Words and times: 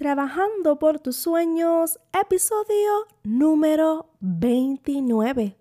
Trabajando 0.00 0.78
por 0.78 0.98
tus 0.98 1.16
sueños, 1.16 2.00
episodio 2.18 3.06
número 3.22 4.06
29. 4.20 5.58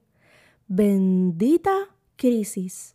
Bendita 0.70 1.90
crisis. 2.16 2.94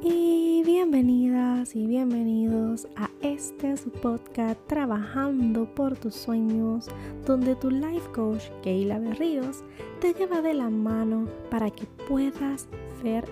Y 0.00 0.62
bienvenidas 0.64 1.76
y 1.76 1.86
bienvenidos 1.86 2.88
a 2.96 3.10
este 3.24 3.74
su 3.78 3.90
podcast 3.90 4.60
Trabajando 4.66 5.64
por 5.74 5.96
tus 5.96 6.14
sueños, 6.14 6.88
donde 7.24 7.56
tu 7.56 7.70
life 7.70 8.06
coach 8.14 8.42
Keila 8.62 8.98
Berríos 8.98 9.64
te 10.00 10.12
lleva 10.12 10.42
de 10.42 10.52
la 10.52 10.68
mano 10.68 11.26
para 11.50 11.70
que 11.70 11.86
puedas 12.06 12.68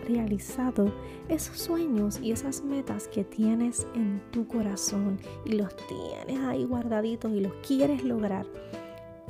realizado 0.07 0.93
esos 1.29 1.59
sueños 1.59 2.21
y 2.21 2.33
esas 2.33 2.63
metas 2.63 3.09
que 3.09 3.25
tienes 3.25 3.87
en 3.95 4.21
tu 4.31 4.47
corazón 4.47 5.19
y 5.47 5.53
los 5.53 5.75
tienes 5.87 6.45
ahí 6.45 6.65
guardaditos 6.65 7.33
y 7.33 7.41
los 7.41 7.53
quieres 7.67 8.05
lograr. 8.05 8.47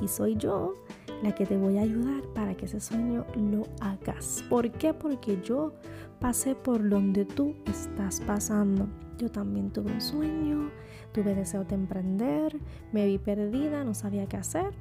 Y 0.01 0.07
soy 0.09 0.35
yo 0.35 0.75
la 1.21 1.33
que 1.33 1.45
te 1.45 1.55
voy 1.55 1.77
a 1.77 1.83
ayudar 1.83 2.23
para 2.33 2.55
que 2.55 2.65
ese 2.65 2.81
sueño 2.81 3.25
lo 3.37 3.63
hagas. 3.79 4.43
¿Por 4.49 4.69
qué? 4.71 4.93
Porque 4.93 5.39
yo 5.41 5.73
pasé 6.19 6.55
por 6.55 6.89
donde 6.89 7.23
tú 7.23 7.55
estás 7.65 8.19
pasando. 8.21 8.87
Yo 9.17 9.29
también 9.29 9.71
tuve 9.71 9.91
un 9.91 10.01
sueño, 10.01 10.71
tuve 11.11 11.35
deseo 11.35 11.63
de 11.63 11.75
emprender, 11.75 12.59
me 12.91 13.05
vi 13.05 13.17
perdida, 13.17 13.83
no 13.83 13.93
sabía 13.93 14.27
qué 14.27 14.37
hacer 14.37 14.73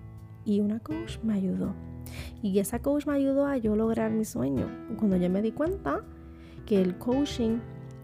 y 0.45 0.61
una 0.61 0.81
coach 0.81 1.19
me 1.23 1.35
ayudó. 1.35 1.75
Y 2.43 2.59
esa 2.59 2.81
coach 2.81 3.07
me 3.07 3.15
ayudó 3.15 3.47
a 3.47 3.57
yo 3.57 3.77
lograr 3.77 4.11
mi 4.11 4.25
sueño. 4.25 4.67
Cuando 4.99 5.17
yo 5.17 5.31
me 5.31 5.43
di 5.43 5.53
cuenta 5.53 6.03
que 6.67 6.81
el 6.81 6.99
coaching 6.99 7.59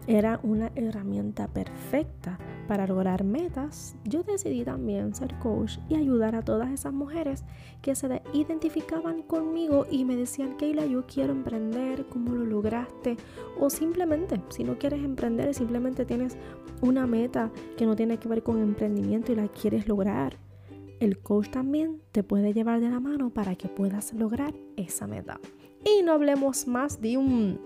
era 0.07 0.39
una 0.43 0.71
herramienta 0.75 1.47
perfecta 1.47 2.39
para 2.69 2.85
lograr 2.85 3.23
metas, 3.23 3.95
yo 4.05 4.21
decidí 4.21 4.63
también 4.63 5.15
ser 5.15 5.33
coach 5.39 5.79
y 5.89 5.95
ayudar 5.95 6.35
a 6.35 6.43
todas 6.43 6.69
esas 6.69 6.93
mujeres 6.93 7.43
que 7.81 7.95
se 7.95 8.21
identificaban 8.31 9.23
conmigo 9.23 9.87
y 9.89 10.05
me 10.05 10.15
decían, 10.15 10.55
Keila, 10.55 10.85
yo 10.85 11.07
quiero 11.07 11.33
emprender, 11.33 12.05
¿cómo 12.05 12.35
lo 12.35 12.45
lograste? 12.45 13.17
O 13.59 13.71
simplemente, 13.71 14.39
si 14.49 14.63
no 14.63 14.77
quieres 14.77 15.03
emprender, 15.03 15.51
simplemente 15.55 16.05
tienes 16.05 16.37
una 16.81 17.07
meta 17.07 17.51
que 17.75 17.87
no 17.87 17.95
tiene 17.95 18.19
que 18.19 18.29
ver 18.29 18.43
con 18.43 18.61
emprendimiento 18.61 19.31
y 19.31 19.35
la 19.35 19.47
quieres 19.47 19.87
lograr 19.87 20.37
el 20.99 21.19
coach 21.19 21.49
también 21.49 22.01
te 22.11 22.23
puede 22.23 22.53
llevar 22.53 22.81
de 22.81 22.89
la 22.89 22.99
mano 22.99 23.29
para 23.29 23.55
que 23.55 23.69
puedas 23.69 24.13
lograr 24.13 24.53
esa 24.75 25.07
meta. 25.07 25.39
Y 25.85 26.03
no 26.03 26.11
hablemos 26.11 26.67
más 26.67 26.99
de 26.99 27.17
un, 27.17 27.57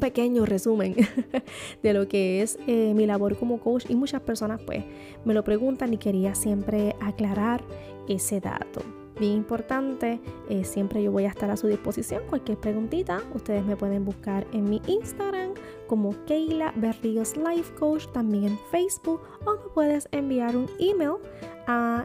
pequeño 0.00 0.46
resumen 0.46 0.94
de 1.82 1.92
lo 1.92 2.08
que 2.08 2.42
es 2.42 2.58
eh, 2.66 2.92
mi 2.94 3.06
labor 3.06 3.36
como 3.36 3.60
coach 3.60 3.84
y 3.88 3.94
muchas 3.94 4.22
personas 4.22 4.60
pues 4.64 4.84
me 5.24 5.34
lo 5.34 5.44
preguntan 5.44 5.92
y 5.92 5.98
quería 5.98 6.34
siempre 6.34 6.96
aclarar 7.00 7.62
ese 8.08 8.40
dato. 8.40 8.82
Bien 9.18 9.32
importante, 9.32 10.20
eh, 10.48 10.64
siempre 10.64 11.02
yo 11.02 11.12
voy 11.12 11.24
a 11.24 11.28
estar 11.28 11.50
a 11.50 11.56
su 11.56 11.68
disposición. 11.68 12.22
Cualquier 12.28 12.58
preguntita, 12.58 13.22
ustedes 13.32 13.64
me 13.64 13.76
pueden 13.76 14.04
buscar 14.04 14.46
en 14.52 14.68
mi 14.68 14.82
Instagram 14.88 15.43
como 15.94 16.10
Keila 16.26 16.74
Berríos 16.74 17.36
Life 17.36 17.72
Coach, 17.78 18.08
también 18.08 18.46
en 18.46 18.58
Facebook, 18.72 19.20
o 19.46 19.52
me 19.52 19.70
puedes 19.74 20.08
enviar 20.10 20.56
un 20.56 20.68
email 20.80 21.18
a 21.68 22.04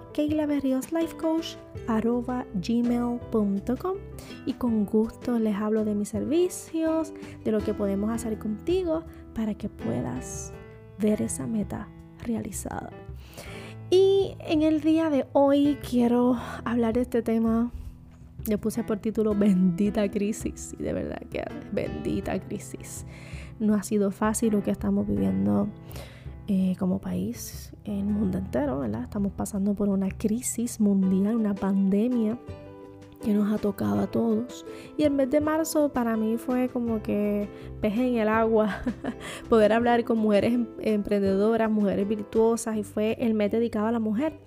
gmail.com 2.54 3.98
y 4.46 4.54
con 4.54 4.86
gusto 4.86 5.40
les 5.40 5.56
hablo 5.56 5.86
de 5.86 5.96
mis 5.96 6.10
servicios, 6.10 7.14
de 7.44 7.52
lo 7.52 7.62
que 7.62 7.74
podemos 7.74 8.12
hacer 8.12 8.38
contigo 8.38 9.06
para 9.34 9.56
que 9.56 9.70
puedas 9.70 10.54
ver 11.00 11.24
esa 11.24 11.48
meta 11.48 11.88
realizada. 12.24 12.92
Y 13.90 14.36
en 14.42 14.62
el 14.62 14.82
día 14.82 15.10
de 15.10 15.26
hoy 15.34 15.80
quiero 15.82 16.38
hablar 16.64 16.94
de 16.94 17.02
este 17.02 17.24
tema. 17.24 17.72
Le 18.48 18.58
puse 18.58 18.84
por 18.84 19.00
título 19.00 19.36
Bendita 19.36 20.10
crisis. 20.10 20.76
Y 20.80 20.84
de 20.84 20.94
verdad 20.94 21.22
que 21.30 21.44
bendita 21.72 22.40
crisis. 22.40 23.06
No 23.60 23.76
ha 23.76 23.84
sido 23.84 24.12
fácil 24.12 24.54
lo 24.54 24.64
que 24.64 24.72
estamos 24.72 25.08
viviendo 25.08 25.68
eh, 26.48 26.76
como 26.80 27.00
país, 27.00 27.74
el 27.84 28.06
mundo 28.06 28.40
entero, 28.40 28.80
¿verdad? 28.80 29.04
Estamos 29.04 29.32
pasando 29.34 29.76
por 29.76 29.88
una 29.90 30.10
crisis 30.10 30.80
mundial, 30.80 31.36
una 31.36 31.54
pandemia 31.54 32.40
que 33.22 33.34
nos 33.34 33.52
ha 33.52 33.58
tocado 33.58 34.00
a 34.00 34.08
todos. 34.08 34.66
Y 34.98 35.04
el 35.04 35.12
mes 35.12 35.30
de 35.30 35.42
marzo 35.42 35.90
para 35.90 36.18
mí 36.18 36.38
fue 36.38 36.70
como 36.70 37.04
que 37.04 37.48
peje 37.82 38.08
en 38.08 38.18
el 38.18 38.30
agua, 38.30 38.82
poder 39.50 39.74
hablar 39.74 40.04
con 40.04 40.18
mujeres 40.18 40.54
em, 40.54 40.68
emprendedoras, 40.80 41.70
mujeres 41.70 42.08
virtuosas, 42.08 42.78
y 42.78 42.84
fue 42.84 43.16
el 43.20 43.34
mes 43.34 43.52
dedicado 43.52 43.88
a 43.88 43.92
la 43.92 44.00
mujer. 44.00 44.40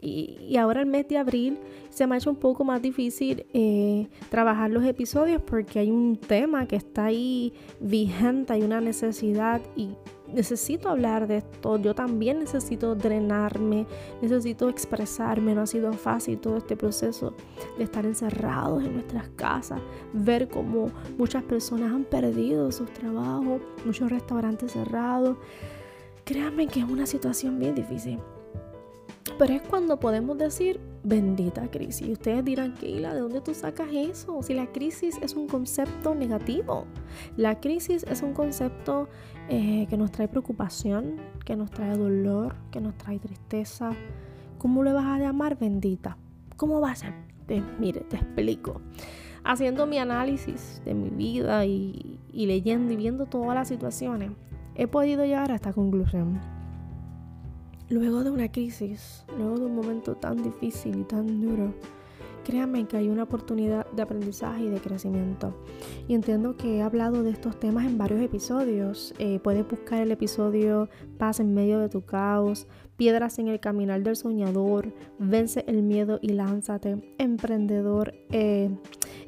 Y, 0.00 0.56
ahora 0.56 0.80
el 0.80 0.86
mes 0.86 1.08
de 1.08 1.18
abril 1.18 1.58
se 1.90 2.06
me 2.06 2.14
ha 2.14 2.18
hecho 2.18 2.30
un 2.30 2.36
poco 2.36 2.64
más 2.64 2.80
difícil 2.80 3.46
eh, 3.52 4.06
trabajar 4.30 4.70
los 4.70 4.84
episodios 4.84 5.42
porque 5.42 5.80
hay 5.80 5.90
un 5.90 6.16
tema 6.16 6.66
que 6.66 6.76
está 6.76 7.06
ahí 7.06 7.52
vigente, 7.80 8.52
hay 8.52 8.62
una 8.62 8.80
necesidad 8.80 9.60
y 9.74 9.90
necesito 10.32 10.88
hablar 10.88 11.26
de 11.26 11.38
esto, 11.38 11.78
yo 11.78 11.94
también 11.94 12.38
necesito 12.38 12.94
drenarme, 12.94 13.86
necesito 14.22 14.68
expresarme, 14.68 15.54
no 15.54 15.62
ha 15.62 15.66
sido 15.66 15.92
fácil 15.92 16.38
todo 16.38 16.58
este 16.58 16.76
proceso 16.76 17.34
de 17.76 17.84
estar 17.84 18.06
encerrados 18.06 18.84
en 18.84 18.94
nuestras 18.94 19.28
casas, 19.30 19.80
ver 20.12 20.48
cómo 20.48 20.92
muchas 21.16 21.42
personas 21.42 21.92
han 21.92 22.04
perdido 22.04 22.70
sus 22.70 22.92
trabajos, 22.92 23.60
muchos 23.84 24.10
restaurantes 24.10 24.72
cerrados. 24.72 25.36
Créanme 26.24 26.66
que 26.66 26.80
es 26.80 26.86
una 26.86 27.06
situación 27.06 27.58
bien 27.58 27.74
difícil. 27.74 28.18
Pero 29.38 29.54
es 29.54 29.62
cuando 29.62 30.00
podemos 30.00 30.36
decir, 30.36 30.80
bendita 31.04 31.70
crisis. 31.70 32.08
Y 32.08 32.12
ustedes 32.12 32.44
dirán, 32.44 32.74
Keila, 32.74 33.14
¿de 33.14 33.20
dónde 33.20 33.40
tú 33.40 33.54
sacas 33.54 33.86
eso? 33.92 34.42
Si 34.42 34.52
la 34.52 34.66
crisis 34.72 35.16
es 35.22 35.34
un 35.34 35.46
concepto 35.46 36.16
negativo. 36.16 36.86
La 37.36 37.60
crisis 37.60 38.04
es 38.10 38.22
un 38.22 38.34
concepto 38.34 39.08
eh, 39.48 39.86
que 39.88 39.96
nos 39.96 40.10
trae 40.10 40.26
preocupación, 40.26 41.18
que 41.44 41.54
nos 41.54 41.70
trae 41.70 41.96
dolor, 41.96 42.56
que 42.72 42.80
nos 42.80 42.98
trae 42.98 43.20
tristeza. 43.20 43.92
¿Cómo 44.58 44.82
le 44.82 44.92
vas 44.92 45.06
a 45.06 45.18
llamar 45.20 45.56
bendita? 45.56 46.16
¿Cómo 46.56 46.80
va 46.80 46.90
a 46.90 46.96
ser? 46.96 47.14
mire, 47.78 48.00
te 48.00 48.16
explico. 48.16 48.82
Haciendo 49.44 49.86
mi 49.86 49.98
análisis 49.98 50.82
de 50.84 50.94
mi 50.94 51.08
vida 51.10 51.64
y, 51.64 52.18
y 52.30 52.46
leyendo 52.46 52.92
y 52.92 52.96
viendo 52.96 53.24
todas 53.24 53.54
las 53.54 53.68
situaciones, 53.68 54.32
he 54.74 54.86
podido 54.86 55.24
llegar 55.24 55.52
a 55.52 55.54
esta 55.54 55.72
conclusión 55.72 56.57
Luego 57.90 58.22
de 58.22 58.30
una 58.30 58.52
crisis, 58.52 59.24
luego 59.38 59.58
de 59.58 59.64
un 59.66 59.74
momento 59.74 60.14
tan 60.14 60.42
difícil 60.42 60.98
y 61.00 61.04
tan 61.04 61.40
duro, 61.40 61.72
créanme 62.44 62.86
que 62.86 62.98
hay 62.98 63.08
una 63.08 63.22
oportunidad 63.22 63.86
de 63.92 64.02
aprendizaje 64.02 64.64
y 64.64 64.68
de 64.68 64.78
crecimiento. 64.78 65.54
Y 66.06 66.14
entiendo 66.14 66.56
que 66.56 66.76
he 66.76 66.82
hablado 66.82 67.22
de 67.22 67.30
estos 67.30 67.58
temas 67.58 67.86
en 67.86 67.96
varios 67.96 68.20
episodios. 68.20 69.14
Eh, 69.18 69.40
puedes 69.42 69.66
buscar 69.66 70.02
el 70.02 70.12
episodio 70.12 70.90
Paz 71.16 71.40
en 71.40 71.54
medio 71.54 71.78
de 71.78 71.88
tu 71.88 72.02
caos, 72.02 72.66
Piedras 72.96 73.38
en 73.38 73.48
el 73.48 73.60
caminar 73.60 74.02
del 74.02 74.16
soñador, 74.16 74.92
Vence 75.18 75.64
el 75.66 75.82
miedo 75.82 76.18
y 76.20 76.30
lánzate, 76.30 77.14
Emprendedor, 77.16 78.14
eh, 78.30 78.70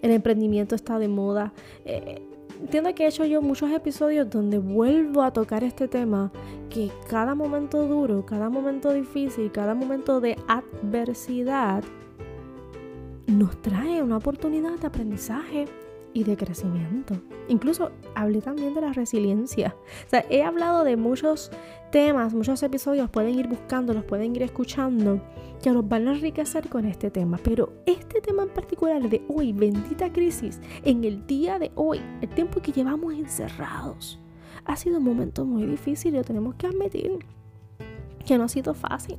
el 0.02 0.10
emprendimiento 0.10 0.74
está 0.74 0.98
de 0.98 1.08
moda. 1.08 1.52
Eh, 1.84 2.26
entiendo 2.60 2.94
que 2.94 3.04
he 3.04 3.08
hecho 3.08 3.24
yo 3.24 3.42
muchos 3.42 3.70
episodios 3.70 4.28
donde 4.30 4.58
vuelvo 4.58 5.22
a 5.22 5.32
tocar 5.32 5.64
este 5.64 5.88
tema, 5.88 6.30
que 6.68 6.90
cada 7.08 7.34
momento 7.34 7.86
duro, 7.86 8.24
cada 8.24 8.48
momento 8.48 8.92
difícil, 8.92 9.50
cada 9.50 9.74
momento 9.74 10.20
de 10.20 10.36
adversidad 10.46 11.82
nos 13.26 13.60
trae 13.62 14.02
una 14.02 14.16
oportunidad 14.18 14.78
de 14.78 14.86
aprendizaje 14.86 15.66
y 16.12 16.24
de 16.24 16.36
crecimiento. 16.36 17.20
Incluso 17.48 17.90
hablé 18.14 18.40
también 18.40 18.74
de 18.74 18.80
la 18.80 18.92
resiliencia. 18.92 19.76
O 20.06 20.10
sea, 20.10 20.24
he 20.30 20.42
hablado 20.42 20.84
de 20.84 20.96
muchos 20.96 21.50
temas, 21.90 22.34
muchos 22.34 22.62
episodios, 22.62 23.10
pueden 23.10 23.38
ir 23.38 23.48
buscándolos, 23.48 24.04
pueden 24.04 24.34
ir 24.34 24.42
escuchando, 24.42 25.20
que 25.62 25.70
los 25.70 25.86
van 25.88 26.08
a 26.08 26.14
enriquecer 26.14 26.68
con 26.68 26.84
este 26.84 27.10
tema. 27.10 27.38
Pero 27.42 27.72
este 27.86 28.20
tema 28.20 28.42
en 28.42 28.50
particular 28.50 29.08
de 29.08 29.22
hoy, 29.28 29.52
bendita 29.52 30.12
crisis, 30.12 30.60
en 30.84 31.04
el 31.04 31.26
día 31.26 31.58
de 31.58 31.70
hoy, 31.74 32.00
el 32.20 32.28
tiempo 32.30 32.60
que 32.60 32.72
llevamos 32.72 33.14
encerrados, 33.14 34.18
ha 34.64 34.76
sido 34.76 34.98
un 34.98 35.04
momento 35.04 35.44
muy 35.44 35.64
difícil 35.64 36.14
y 36.14 36.18
lo 36.18 36.24
tenemos 36.24 36.54
que 36.56 36.66
admitir, 36.66 37.18
que 38.24 38.38
no 38.38 38.44
ha 38.44 38.48
sido 38.48 38.74
fácil. 38.74 39.18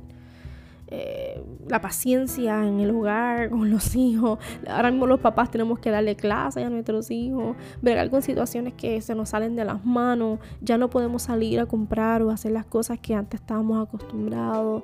Eh, 0.94 1.42
la 1.68 1.80
paciencia 1.80 2.66
en 2.68 2.80
el 2.80 2.90
hogar 2.90 3.48
con 3.50 3.70
los 3.70 3.96
hijos. 3.96 4.38
Ahora 4.68 4.90
mismo 4.90 5.06
los 5.06 5.20
papás 5.20 5.50
tenemos 5.50 5.78
que 5.78 5.88
darle 5.88 6.16
clases 6.16 6.66
a 6.66 6.68
nuestros 6.68 7.10
hijos, 7.10 7.56
ver 7.80 8.10
con 8.10 8.20
situaciones 8.20 8.74
que 8.74 9.00
se 9.00 9.14
nos 9.14 9.30
salen 9.30 9.56
de 9.56 9.64
las 9.64 9.86
manos, 9.86 10.38
ya 10.60 10.76
no 10.76 10.90
podemos 10.90 11.22
salir 11.22 11.60
a 11.60 11.66
comprar 11.66 12.22
o 12.22 12.30
hacer 12.30 12.52
las 12.52 12.66
cosas 12.66 12.98
que 12.98 13.14
antes 13.14 13.40
estábamos 13.40 13.88
acostumbrados. 13.88 14.82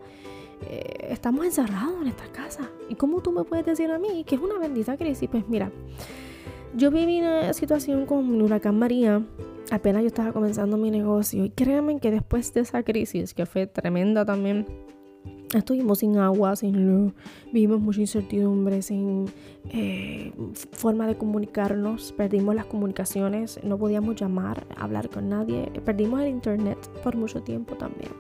Eh, 0.62 1.08
estamos 1.10 1.44
encerrados 1.44 2.00
en 2.00 2.08
esta 2.08 2.26
casa. 2.28 2.70
¿Y 2.88 2.94
cómo 2.94 3.20
tú 3.20 3.30
me 3.30 3.44
puedes 3.44 3.66
decir 3.66 3.90
a 3.90 3.98
mí 3.98 4.24
que 4.24 4.36
es 4.36 4.40
una 4.40 4.58
bendita 4.58 4.96
crisis? 4.96 5.28
Pues 5.30 5.46
mira, 5.46 5.70
Yo 6.74 6.90
viví 6.90 7.20
una 7.20 7.52
situación 7.52 8.06
con 8.06 8.34
el 8.34 8.42
huracán 8.42 8.78
María, 8.78 9.22
apenas 9.70 10.02
yo 10.02 10.08
estaba 10.08 10.32
comenzando 10.32 10.78
mi 10.78 10.90
negocio 10.90 11.44
y 11.44 11.50
créanme 11.50 11.98
que 12.00 12.10
después 12.10 12.52
de 12.54 12.60
esa 12.60 12.82
crisis, 12.82 13.34
que 13.34 13.46
fue 13.46 13.66
tremenda 13.66 14.24
también, 14.24 14.66
estuvimos 15.54 15.98
sin 16.00 16.18
agua, 16.18 16.56
sin 16.56 16.86
luz, 16.86 17.12
vivimos 17.52 17.80
mucha 17.80 18.00
incertidumbre, 18.00 18.82
sin 18.82 19.26
eh, 19.70 20.32
forma 20.72 21.06
de 21.06 21.16
comunicarnos, 21.16 22.12
perdimos 22.12 22.54
las 22.54 22.66
comunicaciones, 22.66 23.60
no 23.62 23.78
podíamos 23.78 24.16
llamar, 24.16 24.66
hablar 24.76 25.08
con 25.08 25.28
nadie, 25.28 25.70
perdimos 25.84 26.20
el 26.20 26.28
internet 26.28 26.78
por 27.02 27.16
mucho 27.16 27.42
tiempo 27.42 27.76
también. 27.76 28.12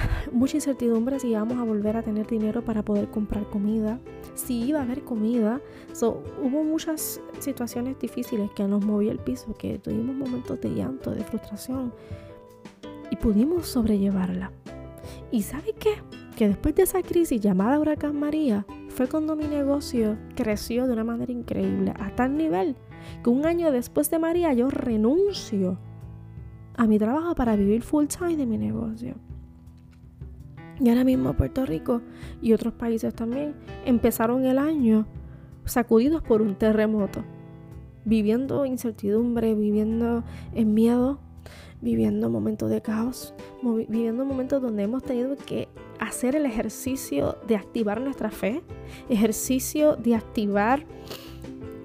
Mucha 0.32 0.56
incertidumbre 0.56 1.20
si 1.20 1.28
íbamos 1.28 1.58
a 1.58 1.64
volver 1.64 1.96
a 1.96 2.02
tener 2.02 2.26
dinero 2.26 2.64
para 2.64 2.82
poder 2.82 3.10
comprar 3.10 3.48
comida, 3.50 4.00
si 4.34 4.62
iba 4.62 4.80
a 4.80 4.82
haber 4.82 5.02
comida. 5.02 5.60
hubo 6.00 6.64
muchas 6.64 7.20
situaciones 7.38 7.98
difíciles 7.98 8.50
que 8.52 8.64
nos 8.64 8.84
movió 8.84 9.10
el 9.10 9.18
piso, 9.18 9.54
que 9.54 9.78
tuvimos 9.78 10.16
momentos 10.16 10.60
de 10.60 10.74
llanto, 10.74 11.10
de 11.10 11.24
frustración 11.24 11.92
y 13.10 13.16
pudimos 13.16 13.66
sobrellevarla. 13.66 14.52
¿Y 15.32 15.42
sabe 15.42 15.74
qué? 15.78 15.94
Que 16.36 16.48
después 16.48 16.74
de 16.74 16.82
esa 16.82 17.02
crisis 17.02 17.40
llamada 17.40 17.78
Huracán 17.78 18.18
María, 18.18 18.66
fue 18.88 19.08
cuando 19.08 19.36
mi 19.36 19.46
negocio 19.46 20.18
creció 20.34 20.86
de 20.86 20.92
una 20.92 21.04
manera 21.04 21.32
increíble, 21.32 21.94
a 21.98 22.14
tal 22.14 22.36
nivel 22.36 22.76
que 23.22 23.30
un 23.30 23.46
año 23.46 23.70
después 23.70 24.10
de 24.10 24.18
María 24.18 24.52
yo 24.52 24.68
renuncio 24.70 25.78
a 26.76 26.86
mi 26.86 26.98
trabajo 26.98 27.34
para 27.34 27.56
vivir 27.56 27.82
full 27.82 28.06
time 28.06 28.36
de 28.36 28.46
mi 28.46 28.58
negocio. 28.58 29.14
Y 30.80 30.88
ahora 30.88 31.04
mismo 31.04 31.34
Puerto 31.34 31.66
Rico 31.66 32.00
y 32.40 32.52
otros 32.52 32.72
países 32.72 33.14
también 33.14 33.54
empezaron 33.84 34.44
el 34.46 34.58
año 34.58 35.06
sacudidos 35.64 36.22
por 36.22 36.42
un 36.42 36.56
terremoto, 36.56 37.22
viviendo 38.04 38.64
incertidumbre, 38.64 39.54
viviendo 39.54 40.24
en 40.54 40.74
miedo, 40.74 41.20
viviendo 41.80 42.28
momentos 42.30 42.70
de 42.70 42.80
caos, 42.82 43.34
viviendo 43.62 44.24
momentos 44.24 44.60
donde 44.60 44.82
hemos 44.82 45.02
tenido 45.02 45.36
que 45.36 45.68
hacer 45.98 46.36
el 46.36 46.46
ejercicio 46.46 47.38
de 47.46 47.56
activar 47.56 48.00
nuestra 48.00 48.30
fe, 48.30 48.62
ejercicio 49.08 49.96
de 49.96 50.14
activar 50.14 50.86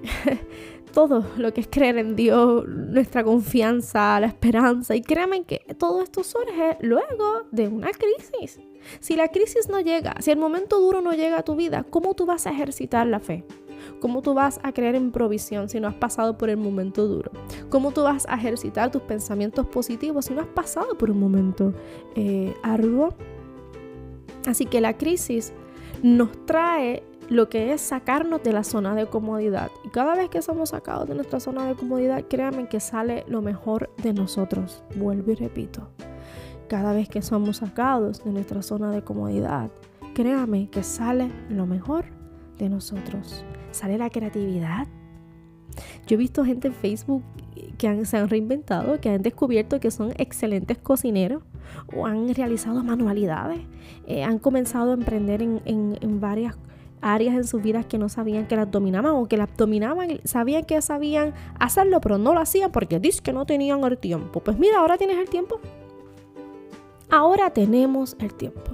todo 0.92 1.26
lo 1.36 1.52
que 1.52 1.60
es 1.60 1.68
creer 1.68 1.98
en 1.98 2.16
Dios, 2.16 2.66
nuestra 2.66 3.22
confianza, 3.22 4.18
la 4.20 4.28
esperanza. 4.28 4.96
Y 4.96 5.02
créanme 5.02 5.44
que 5.44 5.58
todo 5.78 6.02
esto 6.02 6.24
surge 6.24 6.78
luego 6.80 7.42
de 7.50 7.68
una 7.68 7.90
crisis. 7.90 8.60
Si 9.00 9.16
la 9.16 9.28
crisis 9.28 9.68
no 9.68 9.80
llega, 9.80 10.14
si 10.20 10.30
el 10.30 10.38
momento 10.38 10.80
duro 10.80 11.02
no 11.02 11.12
llega 11.12 11.38
a 11.38 11.42
tu 11.42 11.56
vida, 11.56 11.84
¿cómo 11.90 12.14
tú 12.14 12.24
vas 12.24 12.46
a 12.46 12.50
ejercitar 12.50 13.06
la 13.06 13.20
fe? 13.20 13.44
¿Cómo 14.00 14.22
tú 14.22 14.34
vas 14.34 14.60
a 14.62 14.72
creer 14.72 14.94
en 14.94 15.10
provisión 15.10 15.68
si 15.68 15.80
no 15.80 15.88
has 15.88 15.94
pasado 15.94 16.36
por 16.36 16.50
el 16.50 16.56
momento 16.56 17.06
duro? 17.06 17.30
¿Cómo 17.68 17.92
tú 17.92 18.02
vas 18.02 18.26
a 18.28 18.36
ejercitar 18.36 18.90
tus 18.90 19.02
pensamientos 19.02 19.66
positivos 19.66 20.26
si 20.26 20.34
no 20.34 20.42
has 20.42 20.48
pasado 20.48 20.96
por 20.96 21.10
un 21.10 21.20
momento 21.20 21.72
eh, 22.14 22.54
arduo? 22.62 23.14
Así 24.46 24.66
que 24.66 24.80
la 24.80 24.96
crisis 24.96 25.52
nos 26.02 26.30
trae 26.46 27.02
lo 27.28 27.48
que 27.48 27.72
es 27.72 27.80
sacarnos 27.80 28.42
de 28.42 28.52
la 28.52 28.62
zona 28.62 28.94
de 28.94 29.06
comodidad. 29.06 29.70
Y 29.84 29.88
cada 29.88 30.14
vez 30.14 30.28
que 30.28 30.42
somos 30.42 30.70
sacados 30.70 31.08
de 31.08 31.14
nuestra 31.14 31.40
zona 31.40 31.66
de 31.66 31.74
comodidad, 31.74 32.24
créanme 32.28 32.68
que 32.68 32.80
sale 32.80 33.24
lo 33.26 33.42
mejor 33.42 33.90
de 34.02 34.12
nosotros. 34.12 34.82
Vuelvo 34.94 35.32
y 35.32 35.34
repito. 35.34 35.88
Cada 36.68 36.92
vez 36.92 37.08
que 37.08 37.22
somos 37.22 37.58
sacados 37.58 38.24
de 38.24 38.32
nuestra 38.32 38.62
zona 38.62 38.90
de 38.90 39.02
comodidad, 39.02 39.70
créame 40.14 40.68
que 40.70 40.82
sale 40.82 41.30
lo 41.48 41.66
mejor 41.66 42.04
de 42.58 42.68
nosotros 42.68 43.44
sale 43.76 43.98
la 43.98 44.10
creatividad. 44.10 44.86
Yo 46.06 46.14
he 46.14 46.16
visto 46.16 46.44
gente 46.44 46.68
en 46.68 46.74
Facebook 46.74 47.22
que 47.78 48.04
se 48.04 48.16
han 48.16 48.28
reinventado, 48.28 49.00
que 49.00 49.10
han 49.10 49.22
descubierto 49.22 49.80
que 49.80 49.90
son 49.90 50.12
excelentes 50.16 50.78
cocineros 50.78 51.42
o 51.94 52.06
han 52.06 52.34
realizado 52.34 52.82
manualidades, 52.82 53.60
eh, 54.06 54.24
han 54.24 54.38
comenzado 54.38 54.90
a 54.92 54.94
emprender 54.94 55.42
en, 55.42 56.20
varias 56.20 56.56
áreas 57.02 57.34
en 57.34 57.44
sus 57.44 57.62
vidas 57.62 57.86
que 57.86 57.98
no 57.98 58.08
sabían 58.08 58.46
que 58.46 58.56
las 58.56 58.70
dominaban 58.70 59.12
o 59.14 59.28
que 59.28 59.36
las 59.36 59.54
dominaban, 59.56 60.20
sabían 60.24 60.64
que 60.64 60.80
sabían 60.80 61.34
hacerlo, 61.58 62.00
pero 62.00 62.18
no 62.18 62.32
lo 62.32 62.40
hacían 62.40 62.72
porque 62.72 62.98
dicen 62.98 63.22
que 63.22 63.32
no 63.32 63.44
tenían 63.46 63.84
el 63.84 63.98
tiempo. 63.98 64.40
Pues 64.40 64.58
mira, 64.58 64.78
ahora 64.78 64.96
tienes 64.96 65.18
el 65.18 65.28
tiempo. 65.28 65.60
Ahora 67.10 67.50
tenemos 67.50 68.16
el 68.18 68.34
tiempo. 68.34 68.72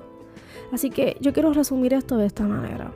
Así 0.72 0.88
que 0.88 1.16
yo 1.20 1.32
quiero 1.32 1.52
resumir 1.52 1.92
esto 1.92 2.16
de 2.16 2.26
esta 2.26 2.44
manera. 2.44 2.92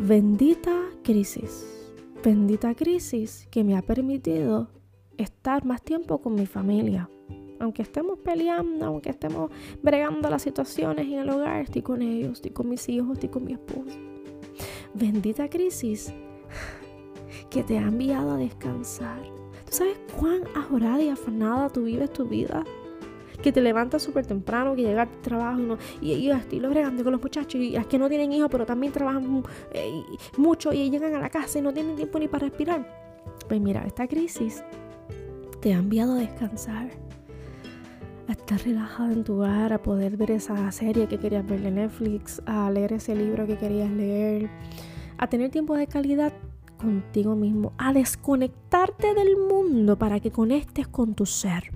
Bendita 0.00 0.84
crisis, 1.02 1.66
bendita 2.22 2.72
crisis 2.76 3.48
que 3.50 3.64
me 3.64 3.76
ha 3.76 3.82
permitido 3.82 4.68
estar 5.16 5.64
más 5.64 5.82
tiempo 5.82 6.20
con 6.20 6.36
mi 6.36 6.46
familia. 6.46 7.10
Aunque 7.58 7.82
estemos 7.82 8.20
peleando, 8.20 8.86
aunque 8.86 9.10
estemos 9.10 9.50
bregando 9.82 10.30
las 10.30 10.42
situaciones 10.42 11.04
en 11.06 11.14
el 11.14 11.28
hogar, 11.28 11.62
estoy 11.62 11.82
con 11.82 12.00
ellos, 12.00 12.34
estoy 12.34 12.52
con 12.52 12.68
mis 12.68 12.88
hijos, 12.88 13.14
estoy 13.14 13.28
con 13.28 13.44
mi 13.44 13.54
esposo. 13.54 13.98
Bendita 14.94 15.50
crisis 15.50 16.14
que 17.50 17.64
te 17.64 17.76
ha 17.76 17.82
enviado 17.82 18.34
a 18.34 18.36
descansar. 18.36 19.20
¿Tú 19.66 19.72
sabes 19.72 19.98
cuán 20.16 20.42
ajorada 20.54 21.02
y 21.02 21.08
afanada 21.08 21.70
tú 21.70 21.82
vives 21.82 22.12
tu 22.12 22.24
vida? 22.24 22.62
Que 23.42 23.52
te 23.52 23.60
levantas 23.60 24.02
súper 24.02 24.26
temprano, 24.26 24.74
que 24.74 24.82
llegas 24.82 25.08
al 25.08 25.22
trabajo 25.22 25.78
y, 26.00 26.12
y, 26.12 26.30
estoy 26.30 26.60
bregando 26.60 27.02
con 27.04 27.12
los 27.12 27.22
muchachos 27.22 27.60
y 27.60 27.70
las 27.70 27.86
que 27.86 27.98
no 27.98 28.08
tienen 28.08 28.32
hijos 28.32 28.48
pero 28.50 28.66
también 28.66 28.92
trabajan 28.92 29.44
eh, 29.72 30.02
mucho 30.36 30.72
y 30.72 30.90
llegan 30.90 31.14
a 31.14 31.20
la 31.20 31.30
casa 31.30 31.58
y 31.58 31.62
no 31.62 31.72
tienen 31.72 31.96
tiempo 31.96 32.18
ni 32.18 32.28
para 32.28 32.48
respirar. 32.48 32.86
Pues 33.48 33.60
mira, 33.60 33.84
esta 33.86 34.06
crisis 34.06 34.62
te 35.60 35.74
ha 35.74 35.78
enviado 35.78 36.14
a 36.14 36.16
descansar, 36.16 36.90
a 38.28 38.32
estar 38.32 38.60
relajado 38.62 39.12
en 39.12 39.24
tu 39.24 39.34
hogar, 39.34 39.72
a 39.72 39.82
poder 39.82 40.16
ver 40.16 40.32
esa 40.32 40.70
serie 40.72 41.06
que 41.06 41.18
querías 41.18 41.46
ver 41.46 41.60
de 41.60 41.70
Netflix, 41.70 42.42
a 42.46 42.70
leer 42.70 42.92
ese 42.92 43.14
libro 43.14 43.46
que 43.46 43.56
querías 43.56 43.90
leer, 43.90 44.50
a 45.16 45.26
tener 45.28 45.50
tiempo 45.50 45.74
de 45.74 45.86
calidad 45.86 46.32
contigo 46.78 47.34
mismo, 47.34 47.72
a 47.76 47.92
desconectarte 47.92 49.14
del 49.14 49.36
mundo 49.36 49.98
para 49.98 50.20
que 50.20 50.30
conectes 50.30 50.86
con 50.86 51.14
tu 51.14 51.26
ser. 51.26 51.72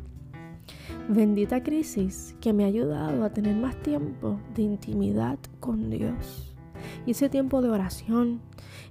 Bendita 1.09 1.63
crisis 1.65 2.37
que 2.41 2.53
me 2.53 2.63
ha 2.63 2.69
ayudado 2.69 3.25
a 3.25 3.31
tener 3.31 3.57
más 3.57 3.77
tiempo 3.83 4.39
de 4.55 4.63
intimidad 4.63 5.37
con 5.59 5.91
Dios. 5.91 6.55
Y 7.07 7.11
ese 7.11 7.29
tiempo 7.29 7.61
de 7.61 7.71
oración, 7.71 8.41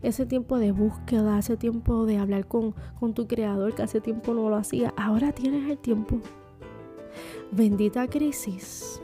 ese 0.03 0.25
tiempo 0.25 0.59
de 0.59 0.73
búsqueda, 0.73 1.39
ese 1.39 1.55
tiempo 1.55 2.05
de 2.05 2.17
hablar 2.17 2.47
con, 2.47 2.75
con 2.99 3.13
tu 3.13 3.27
creador 3.27 3.73
que 3.75 3.83
hace 3.83 4.01
tiempo 4.01 4.33
no 4.33 4.49
lo 4.49 4.57
hacía, 4.57 4.93
ahora 4.97 5.31
tienes 5.31 5.69
el 5.69 5.77
tiempo. 5.77 6.19
Bendita 7.53 8.07
crisis 8.09 9.01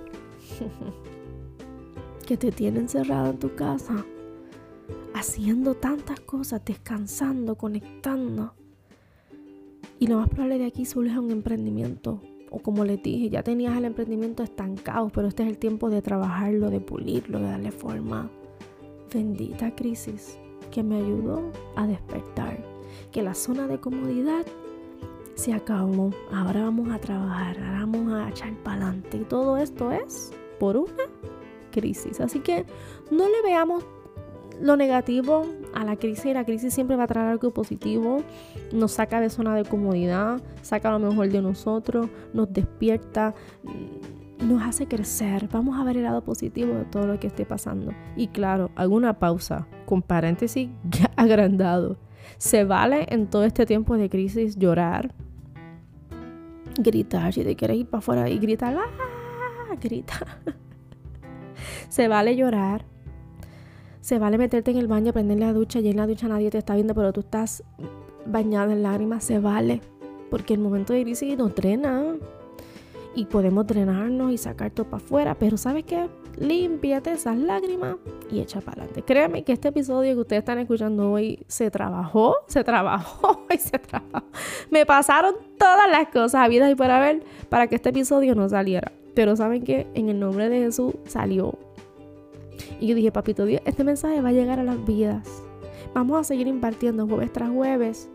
que 2.27 2.35
te 2.35 2.51
tiene 2.51 2.79
encerrado 2.79 3.31
en 3.31 3.39
tu 3.39 3.55
casa, 3.55 4.05
haciendo 5.13 5.75
tantas 5.75 6.19
cosas, 6.19 6.61
descansando, 6.65 7.55
conectando. 7.55 8.53
Y 9.97 10.07
lo 10.07 10.17
más 10.17 10.27
probable 10.27 10.59
de 10.59 10.65
aquí 10.65 10.85
surge 10.85 11.17
un 11.17 11.31
emprendimiento 11.31 12.21
o 12.57 12.59
como 12.59 12.83
les 12.83 13.01
dije, 13.03 13.29
ya 13.29 13.43
tenías 13.43 13.77
el 13.77 13.85
emprendimiento 13.85 14.41
estancado, 14.41 15.09
pero 15.09 15.27
este 15.27 15.43
es 15.43 15.49
el 15.49 15.57
tiempo 15.57 15.89
de 15.89 16.01
trabajarlo, 16.01 16.69
de 16.69 16.79
pulirlo, 16.79 17.39
de 17.39 17.45
darle 17.45 17.71
forma. 17.71 18.31
Bendita 19.13 19.75
crisis 19.75 20.39
que 20.71 20.81
me 20.81 20.97
ayudó 20.97 21.51
a 21.75 21.85
despertar, 21.85 22.57
que 23.11 23.21
la 23.21 23.35
zona 23.35 23.67
de 23.67 23.79
comodidad 23.79 24.45
se 25.35 25.53
acabó. 25.53 26.11
Ahora 26.31 26.63
vamos 26.63 26.89
a 26.89 26.99
trabajar, 26.99 27.59
ahora 27.59 27.85
vamos 27.85 28.11
a 28.11 28.29
echar 28.29 28.53
para 28.63 28.87
adelante. 28.87 29.17
Y 29.17 29.23
todo 29.25 29.57
esto 29.57 29.91
es 29.91 30.31
por 30.59 30.77
una 30.77 31.03
crisis. 31.71 32.19
Así 32.19 32.39
que 32.39 32.65
no 33.11 33.29
le 33.29 33.41
veamos 33.43 33.85
lo 34.61 34.75
negativo 34.75 35.45
a 35.73 35.83
la 35.83 35.95
crisis, 35.95 36.33
la 36.33 36.45
crisis 36.45 36.73
siempre 36.73 36.95
va 36.95 37.03
a 37.03 37.07
traer 37.07 37.27
algo 37.27 37.51
positivo, 37.51 38.23
nos 38.73 38.93
saca 38.93 39.21
de 39.21 39.29
zona 39.29 39.55
de 39.55 39.65
comodidad, 39.65 40.41
saca 40.61 40.91
lo 40.91 40.99
mejor 40.99 41.29
de 41.29 41.41
nosotros, 41.41 42.07
nos 42.33 42.51
despierta, 42.51 43.33
nos 44.39 44.61
hace 44.63 44.87
crecer. 44.87 45.47
Vamos 45.51 45.79
a 45.79 45.83
ver 45.83 45.97
el 45.97 46.03
lado 46.03 46.23
positivo 46.23 46.73
de 46.73 46.85
todo 46.85 47.07
lo 47.07 47.19
que 47.19 47.27
esté 47.27 47.45
pasando. 47.45 47.93
Y 48.15 48.27
claro, 48.27 48.71
alguna 48.75 49.19
pausa, 49.19 49.67
con 49.85 50.01
paréntesis 50.01 50.69
ya 50.89 51.11
agrandado. 51.15 51.97
Se 52.37 52.63
vale 52.63 53.05
en 53.09 53.27
todo 53.27 53.43
este 53.43 53.65
tiempo 53.65 53.95
de 53.97 54.09
crisis 54.09 54.57
llorar, 54.57 55.13
gritar, 56.77 57.33
si 57.33 57.43
te 57.43 57.55
quieres 57.55 57.77
ir 57.77 57.87
para 57.87 57.99
afuera 57.99 58.29
y 58.29 58.37
gritar, 58.37 58.75
¡ah! 58.75 59.07
grita. 59.81 60.15
Se 61.89 62.07
vale 62.07 62.35
llorar, 62.35 62.85
se 64.07 64.19
vale 64.19 64.37
meterte 64.37 64.71
en 64.71 64.77
el 64.77 64.87
baño, 64.87 65.11
prender 65.11 65.37
la 65.37 65.51
ducha 65.51 65.81
y 65.81 65.89
en 65.89 65.97
la 65.97 66.07
ducha 66.07 66.29
nadie 66.29 66.49
te 66.49 66.57
está 66.57 66.75
viendo, 66.75 66.95
pero 66.95 67.11
tú 67.11 67.19
estás 67.19 67.61
bañado 68.25 68.71
en 68.71 68.81
lágrimas. 68.81 69.21
Se 69.25 69.37
vale. 69.37 69.81
Porque 70.29 70.53
el 70.53 70.61
momento 70.61 70.93
de 70.93 71.03
crisis 71.03 71.37
no 71.37 71.49
trena. 71.49 72.15
y 73.15 73.25
podemos 73.25 73.67
drenarnos 73.67 74.31
y 74.31 74.37
sacar 74.37 74.71
todo 74.71 74.85
para 74.85 75.03
afuera, 75.03 75.35
pero 75.35 75.57
¿sabes 75.57 75.83
qué? 75.83 76.07
Límpiate 76.39 77.11
esas 77.11 77.35
lágrimas 77.35 77.97
y 78.31 78.39
echa 78.39 78.61
para 78.61 78.83
adelante. 78.83 79.01
Créeme 79.01 79.43
que 79.43 79.51
este 79.51 79.69
episodio 79.69 80.13
que 80.13 80.21
ustedes 80.21 80.39
están 80.39 80.59
escuchando 80.59 81.11
hoy 81.11 81.43
se 81.47 81.69
trabajó, 81.69 82.37
se 82.47 82.63
trabajó 82.63 83.45
y 83.53 83.57
se 83.57 83.77
trabajó. 83.77 84.25
Me 84.71 84.85
pasaron 84.85 85.35
todas 85.57 85.91
las 85.91 86.07
cosas 86.07 86.45
habidas 86.45 86.71
y 86.71 86.75
para 86.75 87.01
ver 87.01 87.23
para 87.49 87.67
que 87.67 87.75
este 87.75 87.89
episodio 87.89 88.35
no 88.35 88.47
saliera. 88.47 88.89
Pero 89.13 89.35
¿saben 89.35 89.65
qué? 89.65 89.85
En 89.95 90.07
el 90.07 90.17
nombre 90.17 90.47
de 90.47 90.59
Jesús 90.59 90.93
salió. 91.07 91.66
Y 92.79 92.87
yo 92.87 92.95
dije, 92.95 93.11
papito 93.11 93.45
Dios, 93.45 93.61
este 93.65 93.83
mensaje 93.83 94.21
va 94.21 94.29
a 94.29 94.33
llegar 94.33 94.59
a 94.59 94.63
las 94.63 94.85
vidas. 94.85 95.43
Vamos 95.93 96.19
a 96.19 96.23
seguir 96.23 96.47
impartiendo 96.47 97.07
jueves 97.07 97.31
tras 97.31 97.49
jueves 97.49 98.09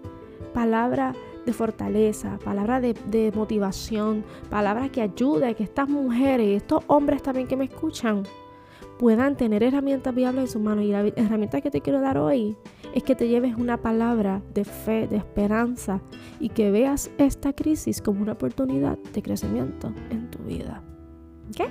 palabra 0.53 1.15
de 1.45 1.53
fortaleza, 1.53 2.39
palabra 2.45 2.81
de, 2.81 3.33
motivación, 3.35 4.25
palabras 4.49 4.91
que 4.91 5.03
ayuden 5.03 5.51
a 5.51 5.55
que 5.55 5.65
estas 5.65 5.89
mujeres 5.89 6.47
y 6.47 6.55
estos 6.55 6.85
hombres 6.87 7.23
también 7.23 7.49
que 7.49 7.57
me 7.57 7.65
escuchan 7.65 8.23
puedan 8.99 9.37
tener 9.37 9.65
herramientas 9.65 10.15
viables 10.15 10.45
en 10.45 10.49
sus 10.49 10.63
manos. 10.63 10.85
Y 10.85 10.89
la 10.89 11.01
herramienta 11.01 11.61
que 11.61 11.71
te 11.71 11.81
quiero 11.81 12.01
dar 12.01 12.19
hoy 12.19 12.57
es 12.95 13.03
que 13.03 13.17
te 13.17 13.27
lleves 13.27 13.57
una 13.57 13.77
palabra 13.79 14.43
de 14.55 14.65
fe, 14.65 15.09
de 15.09 15.17
esperanza 15.17 16.01
y 16.39 16.51
que 16.51 16.71
veas 16.71 17.11
esta 17.19 17.53
crisis 17.53 18.01
como 18.01 18.23
una 18.23 18.33
oportunidad 18.33 18.99
de 19.13 19.23
crecimiento 19.23 19.93
en 20.11 20.31
tu 20.31 20.39
vida. 20.45 20.83
¿Ok? 21.49 21.67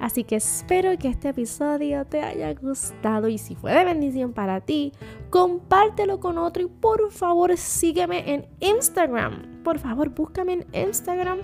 Así 0.00 0.24
que 0.24 0.36
espero 0.36 0.96
que 0.98 1.08
este 1.08 1.30
episodio 1.30 2.04
te 2.04 2.22
haya 2.22 2.52
gustado 2.54 3.28
y 3.28 3.38
si 3.38 3.54
fue 3.54 3.72
de 3.72 3.84
bendición 3.84 4.32
para 4.32 4.60
ti, 4.60 4.92
compártelo 5.30 6.20
con 6.20 6.38
otro 6.38 6.62
y 6.62 6.66
por 6.66 7.10
favor 7.10 7.56
sígueme 7.56 8.32
en 8.32 8.46
Instagram. 8.60 9.62
Por 9.62 9.78
favor, 9.78 10.10
búscame 10.10 10.52
en 10.52 10.66
Instagram 10.88 11.40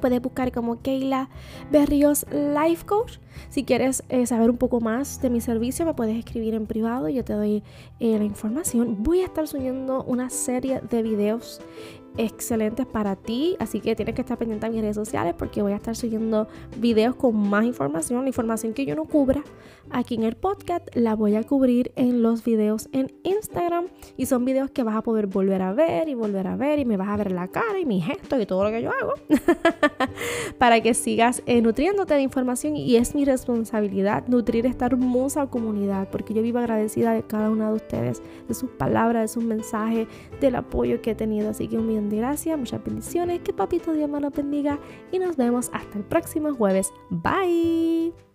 puedes 0.00 0.20
buscar 0.20 0.50
como 0.50 0.80
Keila 0.82 1.28
Berrios 1.70 2.26
Life 2.32 2.86
Coach. 2.86 3.18
Si 3.48 3.64
quieres 3.64 4.02
eh, 4.08 4.26
saber 4.26 4.50
un 4.50 4.56
poco 4.56 4.80
más 4.80 5.20
de 5.20 5.30
mi 5.30 5.40
servicio, 5.40 5.84
me 5.84 5.94
puedes 5.94 6.16
escribir 6.16 6.54
en 6.54 6.66
privado, 6.66 7.08
yo 7.08 7.24
te 7.24 7.32
doy 7.32 7.62
eh, 7.98 8.18
la 8.18 8.24
información. 8.24 9.02
Voy 9.02 9.20
a 9.20 9.24
estar 9.24 9.46
subiendo 9.46 10.04
una 10.04 10.30
serie 10.30 10.80
de 10.88 11.02
videos 11.02 11.60
excelentes 12.16 12.86
para 12.86 13.16
ti, 13.16 13.56
así 13.58 13.80
que 13.80 13.94
tienes 13.94 14.14
que 14.14 14.22
estar 14.22 14.36
pendiente 14.36 14.66
a 14.66 14.70
mis 14.70 14.80
redes 14.80 14.96
sociales 14.96 15.34
porque 15.38 15.62
voy 15.62 15.72
a 15.72 15.76
estar 15.76 15.96
subiendo 15.96 16.48
videos 16.76 17.14
con 17.14 17.36
más 17.36 17.64
información, 17.64 18.22
la 18.22 18.28
información 18.28 18.74
que 18.74 18.84
yo 18.84 18.94
no 18.96 19.04
cubra 19.04 19.42
aquí 19.90 20.14
en 20.14 20.24
el 20.24 20.36
podcast 20.36 20.86
la 20.94 21.14
voy 21.14 21.34
a 21.36 21.42
cubrir 21.44 21.92
en 21.96 22.22
los 22.22 22.44
videos 22.44 22.88
en 22.92 23.12
Instagram 23.22 23.86
y 24.16 24.26
son 24.26 24.44
videos 24.44 24.70
que 24.70 24.82
vas 24.82 24.96
a 24.96 25.02
poder 25.02 25.26
volver 25.26 25.62
a 25.62 25.72
ver 25.72 26.08
y 26.08 26.14
volver 26.14 26.46
a 26.46 26.56
ver 26.56 26.78
y 26.78 26.84
me 26.84 26.96
vas 26.96 27.08
a 27.08 27.16
ver 27.16 27.32
la 27.32 27.48
cara 27.48 27.78
y 27.78 27.86
mi 27.86 28.00
gesto 28.00 28.38
y 28.40 28.46
todo 28.46 28.64
lo 28.64 28.70
que 28.70 28.82
yo 28.82 28.90
hago 28.90 29.14
para 30.58 30.80
que 30.80 30.94
sigas 30.94 31.42
eh, 31.46 31.60
nutriéndote 31.62 32.14
de 32.14 32.22
información 32.22 32.76
y 32.76 32.96
es 32.96 33.14
mi 33.14 33.19
responsabilidad 33.24 34.26
nutrir 34.28 34.66
esta 34.66 34.86
hermosa 34.86 35.46
comunidad 35.46 36.08
porque 36.10 36.34
yo 36.34 36.42
vivo 36.42 36.58
agradecida 36.58 37.12
de 37.12 37.22
cada 37.22 37.50
una 37.50 37.68
de 37.68 37.76
ustedes, 37.76 38.22
de 38.48 38.54
sus 38.54 38.70
palabras, 38.70 39.22
de 39.22 39.28
sus 39.28 39.44
mensajes, 39.44 40.08
del 40.40 40.56
apoyo 40.56 41.00
que 41.02 41.12
he 41.12 41.14
tenido, 41.14 41.50
así 41.50 41.68
que 41.68 41.78
un 41.78 41.86
millón 41.86 42.08
de 42.08 42.16
gracias, 42.18 42.58
muchas 42.58 42.82
bendiciones, 42.84 43.40
que 43.40 43.52
papito 43.52 43.92
Dios 43.92 44.08
me 44.08 44.20
lo 44.20 44.30
bendiga 44.30 44.78
y 45.12 45.18
nos 45.18 45.36
vemos 45.36 45.70
hasta 45.72 45.98
el 45.98 46.04
próximo 46.04 46.54
jueves. 46.54 46.92
Bye. 47.10 48.29